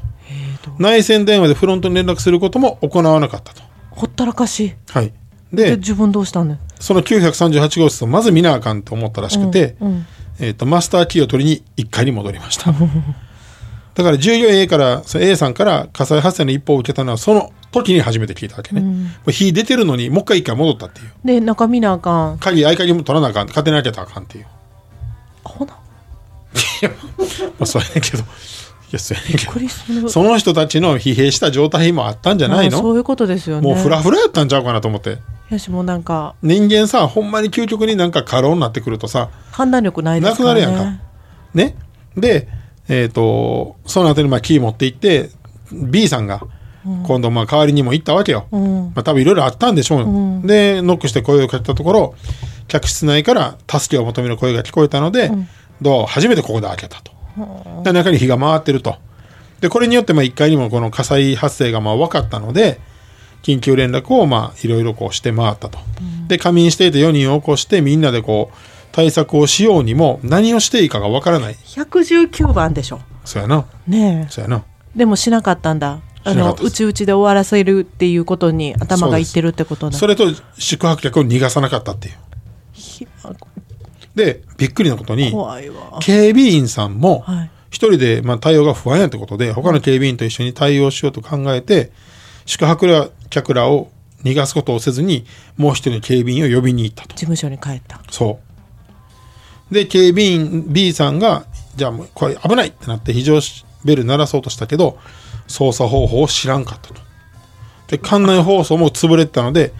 [0.78, 3.62] 内線電話でフロントに連絡することも行わなかったと。
[3.90, 4.74] ほったらかし。
[4.88, 5.12] はい。
[5.52, 10.06] でで自分どうしたんだよその938号室をまず見なあかんと思ったらしくて、うんうん。
[10.38, 12.72] えー、とマスターキーを取りに1階に戻りました。
[13.94, 21.06] だから従業員 A から A さんから火災発生の一報を受けたのはその時に初めて聞いたわけね、もう火出てるのにもう一回一回戻ったっていう。
[21.24, 22.38] で中見なあかん。
[22.38, 23.48] 鍵合鍵も取らなあかん。
[23.48, 24.46] 勝手に開けたらあかんっていう。
[25.44, 25.78] ほな
[27.58, 28.22] まあそうやねんけど。
[28.22, 28.22] い
[28.92, 29.52] やそうやねんけど。
[29.52, 32.78] クリスのその人たちの疲弊した状態もあったんじゃないの？
[32.78, 33.66] あそういうことですよね。
[33.66, 35.18] もうフラフラやったんちゃうかなと思って。
[35.50, 40.98] やしもうなんか人間さほんまに究極になんか過労になってくるとさ判断力ないでなくなるやんか。
[41.54, 41.76] ね？
[42.16, 42.48] で
[42.88, 45.30] えっ、とその後にまあキー持って行って
[45.72, 46.40] B さんが
[47.04, 48.84] 今度まあ代わりにも行ったわけよ、うん。
[48.94, 50.42] まあ多分いろいろあったんでしょうよ、うん。
[50.42, 52.14] でノックして声をかけたところ
[52.68, 55.32] 客室内から助けを求める声が聞こえたので、
[55.80, 57.12] ドアを初めてここで開けたと、
[57.82, 58.96] で中に火が回ってると。
[59.60, 62.78] でこれによってまあ1階にもこの火災発生がまあ分かったので
[63.42, 65.78] 緊急連絡をまあいろいろこうして回ったと、
[66.28, 68.56] で仮眠していて4人を起こしてみんなでこう
[68.92, 71.54] 対策をしようにも何をしていいかが分からない。
[71.54, 73.00] 119番でしょ。
[73.24, 73.66] そうやな。
[73.86, 74.64] ねそうやな。
[74.94, 76.00] えでもしなかったんだ。
[76.24, 79.96] あのうちうちで終わらせるっていうことに頭がいってるってことだ。
[79.96, 80.24] それと
[80.58, 82.14] 宿泊客を逃がさなかったっていう。
[82.72, 83.06] ひ
[84.16, 85.32] でびっくりなことに
[86.00, 87.50] 警備員さんもはい。
[87.68, 91.92] 一人でまあ対応が不安やってことで他の警備員と一緒に対応しようと考えて
[92.46, 93.90] 宿泊客らを
[94.22, 95.26] 逃がすことをせずに
[95.56, 97.10] もう一人の警備員を呼びに行ったと。
[97.10, 98.00] 事務所に帰った。
[98.10, 98.40] そ
[99.70, 99.74] う。
[99.74, 103.40] で警備員 B さんがじゃあもうこれ危ないってなって非常
[103.84, 104.98] ベル鳴らそうとしたけど
[105.46, 107.00] 操作方法を知らんかったと。
[107.88, 109.72] で館内放送も潰れてたので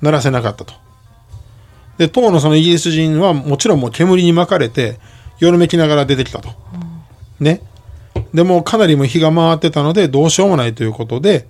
[0.00, 0.74] 鳴らせなかったと
[1.98, 4.98] で当のそのイギリス人はもちろんもう煙に巻かれて
[5.38, 6.50] よろめきながら出てきたと、
[7.40, 7.60] ね。
[8.32, 11.46] でもかなりもう火が回ってたのでどうしようもないということで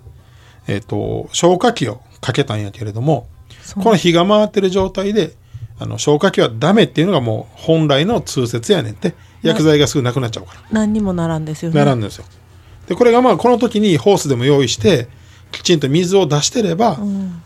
[0.67, 3.27] えっ、と消火器をかけたんやけれども
[3.75, 5.33] この火が回ってる状態で
[5.79, 10.61] あの消火器はダメっていうのがもう本来の通説やねんって薬剤がすぐなくなっちゃうから。
[10.71, 11.79] 何にもならんですよね。
[11.79, 12.25] ならんのですよ。
[12.87, 15.09] でこれがまあこの時にホースでも用意して
[15.53, 16.99] きちんと水を出してれば、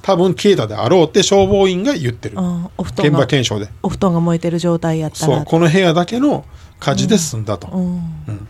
[0.02, 2.36] 多分消えたであろうって消防員が言ってる。
[2.38, 3.68] あお布団現場が検証で。
[3.82, 5.36] お布団が燃えてる状態やったら。
[5.36, 5.44] そう。
[5.44, 6.44] この部屋だけの
[6.80, 8.48] 火事で済んだと、うん。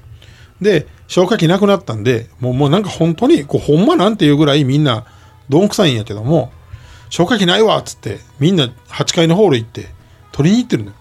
[0.60, 5.04] で消火器なくなったんでもうもうなんか本当にこうほんまなんていうぐらいみんな
[5.48, 6.50] どんくさいんやけども
[7.10, 9.88] 消火器ないわっつってみんな8階のホール行って
[10.32, 10.96] 取りに行ってるのよ。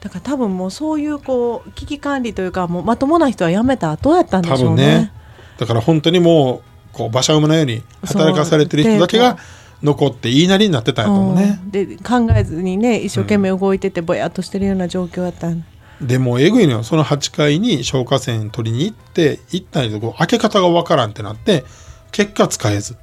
[0.00, 4.76] だから多分もうそういうこう危機管理というかもうまともな人は辞めた後やったんで多しょうね。
[4.76, 5.12] 分ね。
[5.58, 6.62] だから本当にもう
[6.94, 9.36] こう馬車馬のように働かされてる人だけが
[9.82, 11.70] 残って言いなりになってたんやと思うね、うん。
[11.70, 15.64] で考えずにね一生懸命動いててぼやっとしてるような状況やったん。
[16.00, 16.82] でもうえぐいのよ。
[16.82, 21.64] その8階に消火栓取りに行って行ったんやけど開け方がわからんってなって
[22.12, 22.96] 結果使えず。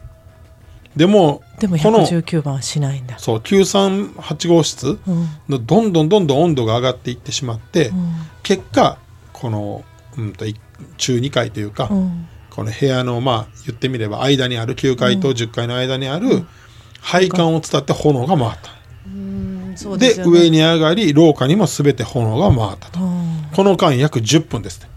[0.96, 3.20] でもでもこの119番はしないんだ。
[3.20, 5.28] そう938号室うん。
[5.50, 8.12] のどんどんどんどん温度が上がっていってしまって、うん。
[8.44, 8.98] 結果
[9.34, 9.84] この、
[10.18, 10.56] うん、とい
[10.98, 16.44] 中2階というか、うんこの部屋のまあ言ってみれば間にある9階と10階の間にある
[17.00, 18.72] 配管を伝って炎が回った、
[19.08, 20.24] うんでね。
[20.26, 23.48] 上に上がり廊下にも全て炎が回ったと、うん。
[23.56, 24.90] この間約10分ですね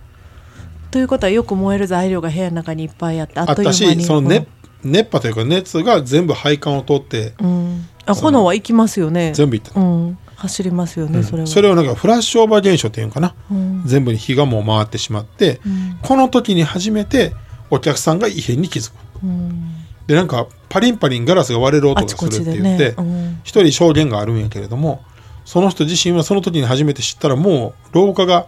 [0.90, 4.46] ということはよく燃える材料が部屋の中にいっぱいあってああったしその熱
[4.84, 7.88] 熱波というか熱が全部配管を通ってうん。
[8.06, 9.32] あ炎は行きますよね。
[9.34, 10.18] 全部いった、うん。
[10.36, 11.46] 走りますよね、それは。
[11.46, 13.82] それをなんかフラッシュオーバー現象っていうのかな、うん。
[13.86, 15.98] 全部に火がもう回ってしまって、うん。
[16.02, 17.32] この時に初めて
[17.70, 18.94] お客さんが異変に気づく。
[19.22, 19.74] うん。
[20.06, 22.94] でなんかパリンパリンガラスが割れる音がするって言って
[23.42, 25.02] 一人証言があるんやけれども
[25.44, 28.46] その人自身はその時に初めて知ったらもう廊下が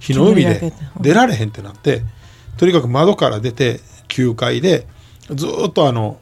[0.00, 2.02] 火の海で出られへんってなって
[2.58, 4.86] とにかく窓から出て9階で
[5.30, 6.18] ずーっとあの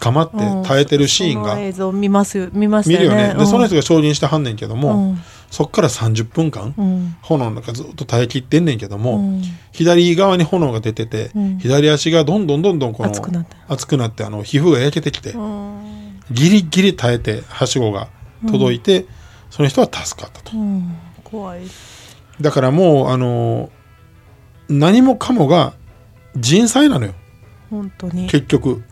[0.00, 3.16] 捕まって耐えてるシーンが見ますよ見ましたよね。
[3.16, 3.34] 見るよね。
[3.34, 3.46] でうん。
[3.46, 5.18] その人が証言してはんねんけども、うん
[5.56, 7.16] そっから30分間、うん。
[7.22, 9.42] 炎の中ずっと耐え切ってんねんけども、うん。
[9.72, 11.58] 左側に炎が出てて、うん。
[11.58, 13.56] 左足がどんどんどんどんこの熱くなって。
[13.66, 16.20] 熱くなってあの皮膚が焼けてきて、うん。
[16.30, 18.08] ギリギリ耐えてはしごが
[18.46, 19.06] 届いて、
[19.48, 20.54] その人は助かったと。
[20.54, 20.94] うん。
[21.24, 21.62] 怖い。
[22.38, 23.70] だからもうあの
[24.68, 25.72] 何もかもが
[26.36, 27.14] 人災なのよ。
[27.70, 28.26] 本当に。
[28.26, 28.82] 結局。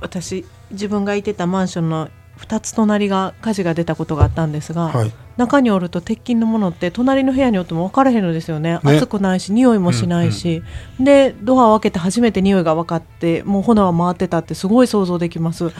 [0.00, 2.08] 私自分がいてたマンションの
[2.38, 5.12] 2つ隣が火事が出たことがあったんですが、はい。
[5.36, 8.80] 中におると鉄筋のものって隣の部屋におっても分からへんのですよね。
[8.82, 8.96] ね。
[8.96, 10.62] 暑くないし匂いもしないし、
[10.98, 15.70] でドアを開けて初めて匂いが分かってもう炎は回ってたってすごい想像できます。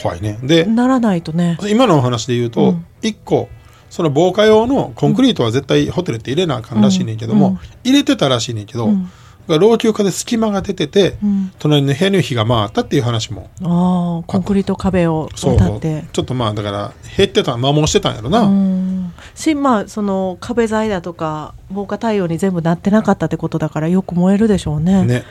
[0.00, 0.38] 怖いね。
[0.42, 1.58] でならないとね。
[1.68, 2.86] 今のお話で言うと、うん。
[3.02, 3.48] 一個
[3.90, 7.58] その防火用のコンクリートは絶対ホテルって入れなあかんらしいねんけども、うん。
[7.84, 9.10] 入れてたらしいねんけど、うん
[9.48, 11.52] 老朽化で隙間が出てて、うん。
[11.58, 13.48] 隣の部屋に火が回ったっていう話も。
[13.62, 16.04] ああコンクリート壁をそう渡って。
[16.12, 19.12] ちょっとまあだから減ってた摩耗してたんやろな、うん。
[19.34, 25.04] しまあその壁材だとか防火対応に全部なってなかったってことだからよく燃えるでしょうね。
[25.04, 25.24] ね。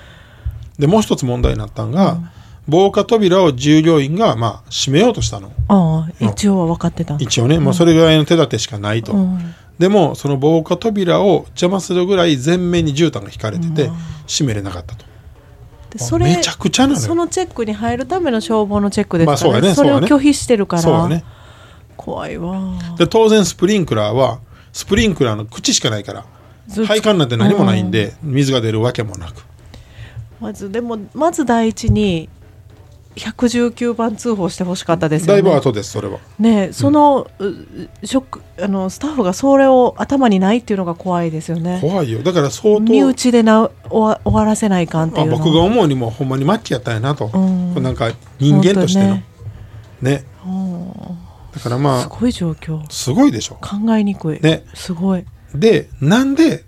[0.80, 2.30] でもう一つ問題になったんが、うん。
[2.68, 5.52] 防火扉を従業員がまあ閉めようとしたの。
[5.68, 7.16] ああ一応は分かってた。
[7.20, 13.96] 一応ね、もうそれぐらいの手立てしかないと、うんでもその防火扉を邪魔するぐらい全面に絨毯が引かれてて、うん。
[14.28, 15.06] 閉めれなかったと。
[15.92, 17.06] でそれめちゃくちゃなのよ。
[17.06, 21.08] そのチェックに入るための消防のチェックですから、まあそうやねそれを拒否してるから。
[21.08, 21.24] ね。
[21.98, 22.74] 怖いわ。
[22.98, 24.40] で当然スプリンクラーは
[24.74, 26.26] スプリンクラーの口しかないから
[26.86, 29.46] 配管なんて何もないんで、水が出るわけもなく。
[30.40, 32.30] まずでもまず第一に
[33.16, 35.42] 119番通報してほしかったですよね。
[35.42, 36.20] だいぶ後ですそれは。
[36.38, 41.80] ねその、うショックあのスタッフがそれを頭にないっていうのが怖いですよね。
[41.82, 42.24] 怖いよ。
[42.24, 45.36] だから相当身内でな終わ終わらせないかんっていうの。
[45.36, 47.82] あ僕が思うにもほんまに末期やったんやなと、うん。
[47.82, 49.10] なんか人間としての。
[49.10, 49.24] 本
[50.02, 50.26] ね。
[50.44, 50.92] 当うん
[51.56, 52.84] だからますあごい状況。
[52.90, 53.56] すごいでしょ。
[53.56, 54.66] 考えにくい、ね。
[54.74, 55.24] すごい。
[55.54, 56.66] でなんで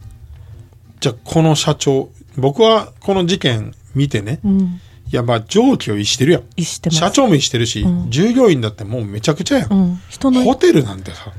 [1.02, 4.40] じゃあこの社長僕はこの事件見てね。
[4.46, 6.44] うんいやまあ常軌を逸してるやん。
[6.56, 7.00] 意してます。
[7.00, 8.12] 社長も逸してるし、うん。
[8.12, 10.02] 従業員だってもうめちゃくちゃやん、うん。
[10.10, 11.32] 人のホテルなんてさ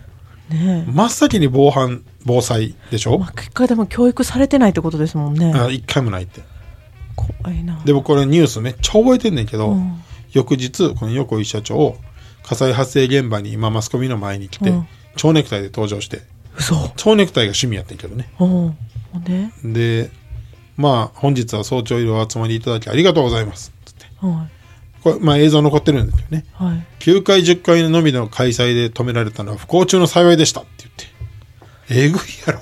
[0.49, 5.53] ね真っ先に防犯防災でしょ、まあ、結果でも教育されてないってことですもんね。
[5.55, 6.41] あ一回もないって。
[7.15, 7.83] 怖いな。
[7.85, 10.03] で僕これニュースめっちゃ覚えてんねんけど、うん。
[10.33, 11.97] 翌日この横井社長
[12.43, 14.89] 火災発生現場に今マスコミの前に来て、うん。
[15.17, 16.23] 蝶ネクタイで登場して
[16.57, 16.75] 嘘。
[16.97, 18.31] 蝶ネクタイが趣味やってんけどね。
[18.39, 18.49] うん。
[19.13, 19.51] ほんで？
[19.65, 20.11] で
[20.79, 23.73] まあ本日は早朝医療お集まりいただきありがとうございます。
[23.85, 24.07] つって。
[24.21, 25.03] はい。
[25.03, 26.47] これまあ映像残ってるんですよね。
[26.55, 26.87] はい。
[27.01, 31.07] 9回10回のみの開催で止められたのは不幸中の幸いでしたって言って。
[31.91, 32.61] えぐいやろ、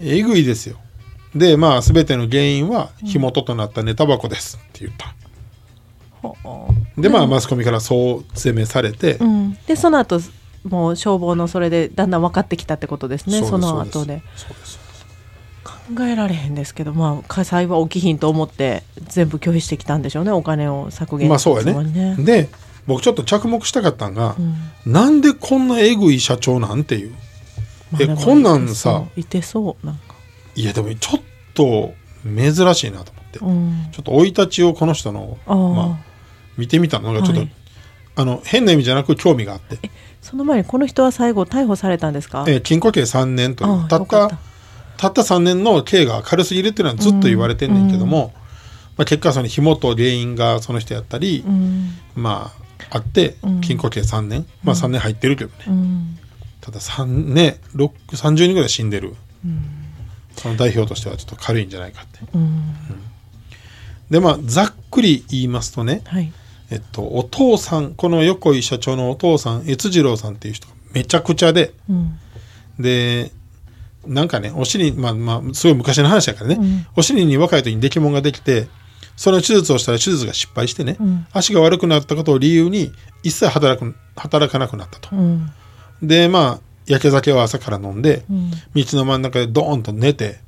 [0.00, 0.76] えぐいですよ。
[1.34, 5.14] でまあ全ての原因は火元となった寝タバコですって言った、
[6.22, 9.54] はでまあマスコミからそう責めされて、あうん。
[9.66, 10.18] でその後
[10.64, 13.42] もう消防のそれでだんだん分かってきたってことですね。
[13.42, 14.22] その後で。
[14.34, 14.87] そうです
[15.96, 22.16] 考えられへんですけどまあ火災は起きひんと思って全部拒否してきたんでしょうねお金を削減まあそうやするつもりね。
[22.18, 22.48] で
[22.86, 24.42] 僕ちょっと着目したかったんが、う
[24.88, 24.92] ん。
[24.92, 27.12] なんでこんなえぐい社長なんていう。
[27.12, 27.12] え
[27.92, 30.14] まあでもこんなんさいてそうなんか。
[30.54, 31.22] いやでもちょっ
[31.52, 31.92] と
[32.24, 33.88] 珍しいなと思って、うん。
[33.92, 35.98] ちょっと生い立ちをこの人のまあ
[36.56, 37.52] 見てみたのがちょっと、はい。
[38.16, 39.78] あの変な意味じゃなく興味があって、
[40.22, 42.46] その前にこの人は最後逮捕されたんですか？
[42.48, 43.88] えー禁錮刑3年という。
[43.88, 44.38] たった
[44.98, 48.32] たたった3年の刑が軽すぎるっていうのはずっと言われてんねんけども、
[48.96, 51.92] まあ、結果その火元原因がその人やったり、うん。
[52.14, 52.52] ま
[52.90, 53.60] ああってうん。
[53.60, 56.18] 禁錮刑3年、まあ3年入ってるけどね、うん。
[56.60, 59.14] ただ3ね6 30人ぐらい死んでる、
[60.36, 62.18] その代表としてはちょっと軽いんじゃないかって。
[62.34, 62.74] うん。
[64.10, 66.32] でまあざっくり言いますとね、はい。
[66.70, 72.18] えっと、お父さんこの横井社長のお父さん越次郎さんっていう人がめちゃくちゃでうん。
[72.78, 73.32] で
[74.08, 76.86] なんかねお尻まあまあすごい昔の話やからね、うん。
[76.96, 78.68] お尻に若い時に出来物ができて
[79.16, 81.26] その手術をしたら手術が失敗してね、うん。
[81.32, 82.92] 足が悪くなったことを理由に
[83.22, 85.50] 一切働く働かなくなったと、うん。
[86.02, 88.50] でまあ焼け酒を朝から飲んで、うん。
[88.50, 90.40] 道の真ん中でドーンと寝て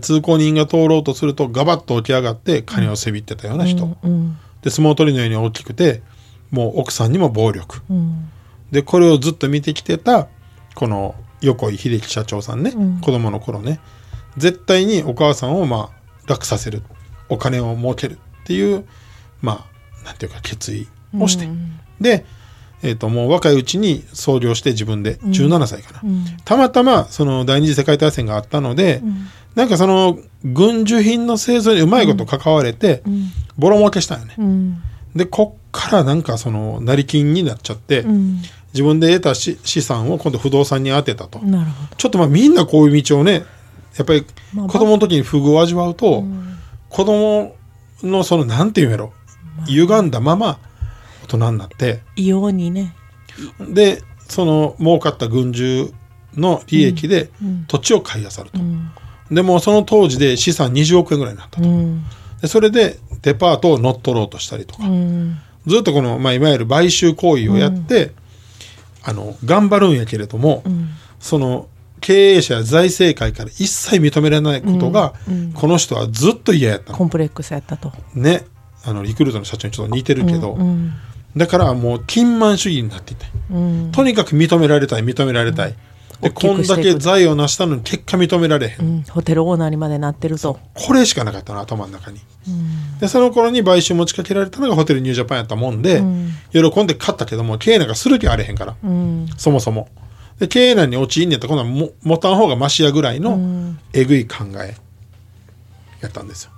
[0.00, 4.36] 通行人が通ろうとするとガバッと起き上がって金をせびってたような人、うん。
[4.62, 6.02] で相撲取りのように大きくて
[6.50, 7.82] もう奥さんにも暴力。
[7.88, 8.30] うん。
[8.72, 10.26] でこれをずっと見てきてた
[10.74, 13.00] この横井秀樹社長さんね、うん。
[13.00, 13.80] 子供の頃ね。
[14.36, 16.82] 絶対にお母さんをまあ楽させる
[17.28, 18.86] お金を儲けるっていう
[19.40, 19.66] ま
[20.02, 21.78] あなんていうか決意をして、うん。
[22.00, 22.24] で、
[22.82, 26.24] えー、ともう若いうちに創業して自分で17歳かな、うん。
[26.44, 29.28] たまたまその第二次世界大戦があったので、ん。
[29.54, 33.28] なんかその軍需品の製造にうまいこと関われて、うん。
[33.58, 34.82] ボロ儲けしたんよね、うん。
[35.14, 38.42] でこっからなんかその成金になっちゃって、うん
[38.76, 41.38] 自分で得たし資産を今度不動産に当てたと。
[41.38, 41.96] なるほど。
[41.96, 43.44] ちょっとまあみんなこういう道をね、
[43.96, 46.24] やっぱりまあ子供の時に不遇を味わうと、
[46.90, 47.56] 子供
[48.02, 49.14] のそのなんていうんやろ、
[49.66, 50.58] 歪んだまま
[51.24, 52.94] 大人になって、異様にね。
[53.60, 55.92] で、その儲かった軍需
[56.36, 57.30] の利益で
[57.68, 58.60] 土地を買い漁ると。
[58.60, 58.90] うん。
[59.30, 61.68] でもその当時で資産20億円ぐらいになったと。
[61.68, 62.04] うん。
[62.40, 65.38] でそれでデパートを乗っ取ろうとしたりとか、うん。
[65.66, 68.12] ずっとこの、まあ、いわゆる買収行為をやって、
[69.08, 70.88] あの頑張るんやけれども、ん。
[71.20, 71.68] その
[72.00, 75.14] 経営者や財政界から一切認められないことが、
[75.54, 76.92] この人はずっと嫌やった。
[76.92, 77.92] のコンプレックスやったと。
[78.14, 78.44] ね。
[78.84, 80.92] あのリクルートの社長にちょっと似てるけど、うん
[81.36, 83.92] だからもう金満主義になっていてうん。
[83.92, 85.74] とにかく認められたい認められたい、
[86.20, 89.02] でこんだけ財を成したのに結果認められへん、うん。
[89.02, 90.58] ホテルオーナーにまでなってると。
[90.74, 92.20] これしかなかったの頭の中に、
[93.00, 96.02] でその頃に買収持ちかけられたのがホテルニュージャパンやったもんで、
[96.52, 99.28] 喜んで買ったけども経営なんかする気あれへんから、うん。
[99.36, 99.88] そもそも。
[100.38, 104.76] で経営難に陥んねんやったら今度はも持たん方がマシやぐらいのえぐい考え
[106.00, 106.50] やったんですよ、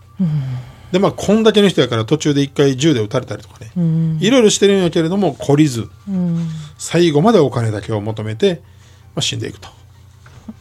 [0.91, 4.19] でまあこんだけの人やから途中で一回銃で撃たれたりとかね、うん。
[4.21, 6.49] いろいろしてるんやけれども懲りずうん。
[6.77, 8.63] 最後までお金だけを求めて、ま
[9.19, 9.69] あ、死んでいくと。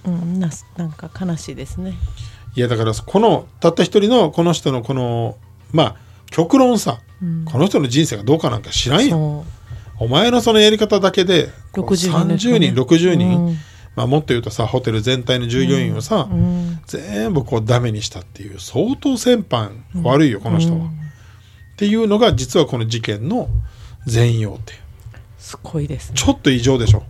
[0.06, 1.94] うんななんか悲しいですね。
[2.56, 5.38] いやだからこのたった一人のこの人のこの
[5.72, 5.96] まあ
[6.30, 7.00] 極論さ、
[7.46, 9.46] この人の人生がどうかなんか知らんよ。
[10.00, 13.58] お前のそのやり方だけでこう60人です30ね人60人、うん。
[13.96, 16.80] まあ、もっと言うとさホテル全体の従業員をさ、うん。
[16.86, 19.72] 全部こうダメにしたっていう相当先般
[20.04, 20.90] 悪いよこの人は、っ
[21.78, 23.50] ていうのが実はこの事件の
[24.06, 24.74] 全容って
[25.40, 26.16] すごいですね。
[26.16, 27.04] ちょっと異常でしょ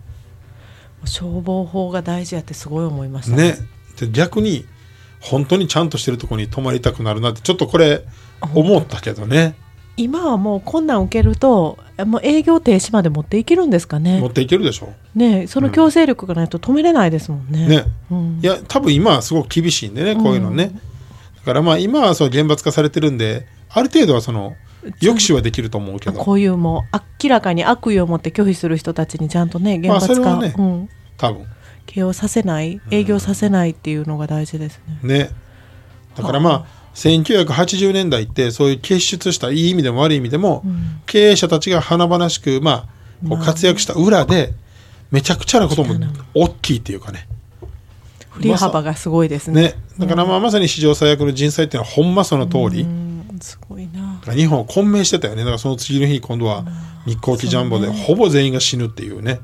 [1.04, 3.56] 消防法が大事やってすごい思いましたね。
[3.98, 4.66] で逆に
[5.20, 8.04] 本当にちゃんとしてるところに泊まりたくなるなってちょっとこれ
[8.54, 9.56] 思ったけどね。
[9.96, 14.92] 今はもうこんなん受けるともう営業停止まで持っていけるんですか持ねっていけるでしょ。
[15.16, 17.66] ねその強制力がないと止めれないですもんね。
[17.66, 17.84] ね。
[18.10, 18.40] うん。
[18.40, 20.70] いや多分今はすごく厳しいんでねこういうのね、
[21.36, 24.54] だからまあ今はそう厳罰化されてるんである程度はその
[25.00, 26.20] 抑止はできると思うけど。
[26.20, 31.46] こういうもう明らかに悪意を持って拒否する人たちにちゃんとね厳まあ罰化、それはねうん、多分。
[31.86, 35.30] 起用させない営業させないっていうのが大事ですね、ね。
[36.16, 40.64] だからまあ1980年代ってそういう結出したいい意味でも悪い意味でも、
[41.06, 42.70] 経営者たちが華々しくま
[43.24, 44.52] あこう活躍した裏で
[45.10, 45.94] めちゃくちゃなことも
[46.34, 47.26] 大きいっていうかね。
[48.30, 49.62] 振り幅がすごいですね。
[49.62, 49.74] ね。
[49.98, 54.18] だからまあまさに史上最悪の人災っていうのはほんまその通り、うんすごいな。
[54.20, 55.40] だから日本を混迷してたよね。
[55.40, 56.64] だからその次の日今度は
[57.06, 59.40] 日航機ジャンボでほぼ全員が死ぬっていうね。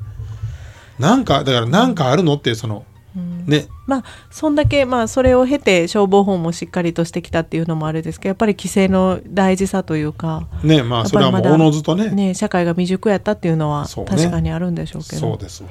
[0.99, 3.67] なんかだからなんかあるのっていうその、ね。
[3.87, 12.11] まあそんだけまあそれを経て消防法もしっかりとしてきたっていうのもあれですけどやっぱり規制の大事さというかねまあそれはもうおのずとね。
[12.11, 15.21] ね社会が未熟やったっていうのは確かにあるんでしょうけど。
[15.21, 15.71] そうですわ。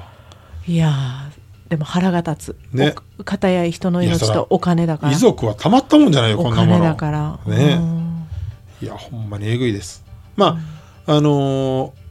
[0.66, 2.94] いやーでも腹が立つ、ね。
[3.18, 5.12] お片や人の命とお金だから。
[5.12, 6.72] 遺族はたまったもんじゃないよこおんなもの。
[6.74, 7.38] 金だから。
[7.46, 7.78] ね。
[7.80, 8.03] うん
[8.82, 10.04] いやほんまにえぐいです。
[10.36, 10.58] ま
[11.06, 12.04] あ、あのー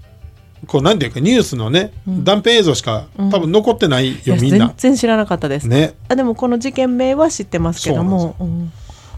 [0.66, 4.68] こうなんていうかニュースのね、断片映像しか多分残ってないよ、みんな。
[4.78, 5.94] 全然知らなかったです、ね。
[6.08, 8.36] あでもこの事件名は知ってますけども。
[8.40, 8.72] うん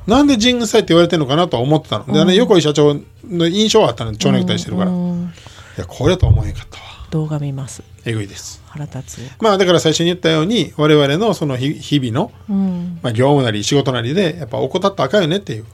[0.07, 2.05] なんで人災って言われてるのかなとは思ってたの。
[2.13, 2.95] で、ね、横井社長
[3.27, 5.33] の印象はあったの蝶ネクタイしてるから、いうん
[5.77, 6.85] やこれとは思えへんかったわ。
[7.09, 7.81] 動画見ます。
[8.05, 8.61] えぐいです。
[8.67, 9.31] 腹立つ。
[9.41, 12.99] まあだから最初に言ったように我々のその日日々の、うん。
[13.01, 15.65] まあ、業務なり仕事なりでやっぱ怠ったらあかんよねっていう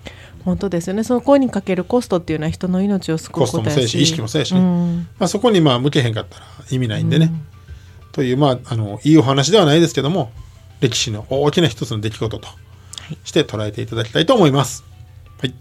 [0.43, 7.32] 本当ですよねそこにかけるコストっていうのは人の命を救うコスことやしトもそうやし意識もそうやしね、うんまあ、そこにまあ向けへんかったら意味ないんでね、
[8.12, 10.32] というまああのいいお話ではないですけども
[10.80, 12.47] 歴史の大きな一つの出来事と
[13.23, 14.84] して捉えていただきたいと思います。
[15.41, 15.54] はい、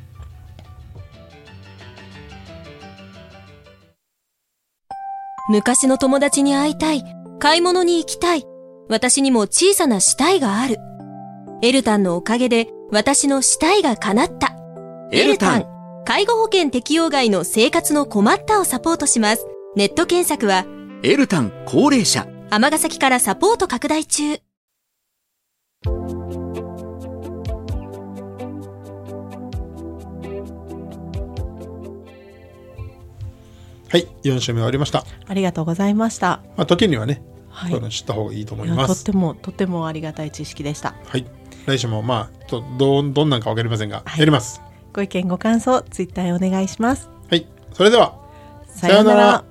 [5.48, 7.02] 昔の友達に会いたい。
[7.38, 8.44] 買い物に行きたい。
[8.88, 10.76] 私にも小さな死体がある。
[11.62, 14.59] エルタンのおかげで私の死体が叶った。
[15.12, 15.64] エルタン
[16.04, 19.44] 介護保険適用外の生活の困ったをサポートします。
[19.74, 20.64] ネット検索は
[21.02, 24.38] エルタン高齢者尼崎からサポート拡大中。
[33.88, 35.04] はい、4週目終わりました。
[35.26, 39.04] ありがとうございましたまあ、時にはね、はいこういうの知った方がいいと思います。
[39.04, 41.26] とってもとってもありがたい知識でしたはい、
[41.66, 44.62] 来週もまあとどうどんなんかわかりませんが、はいやります。
[44.92, 48.18] ご意見ご感想ツイッターへお願いしますはい、それでは。
[48.66, 49.44] さようなら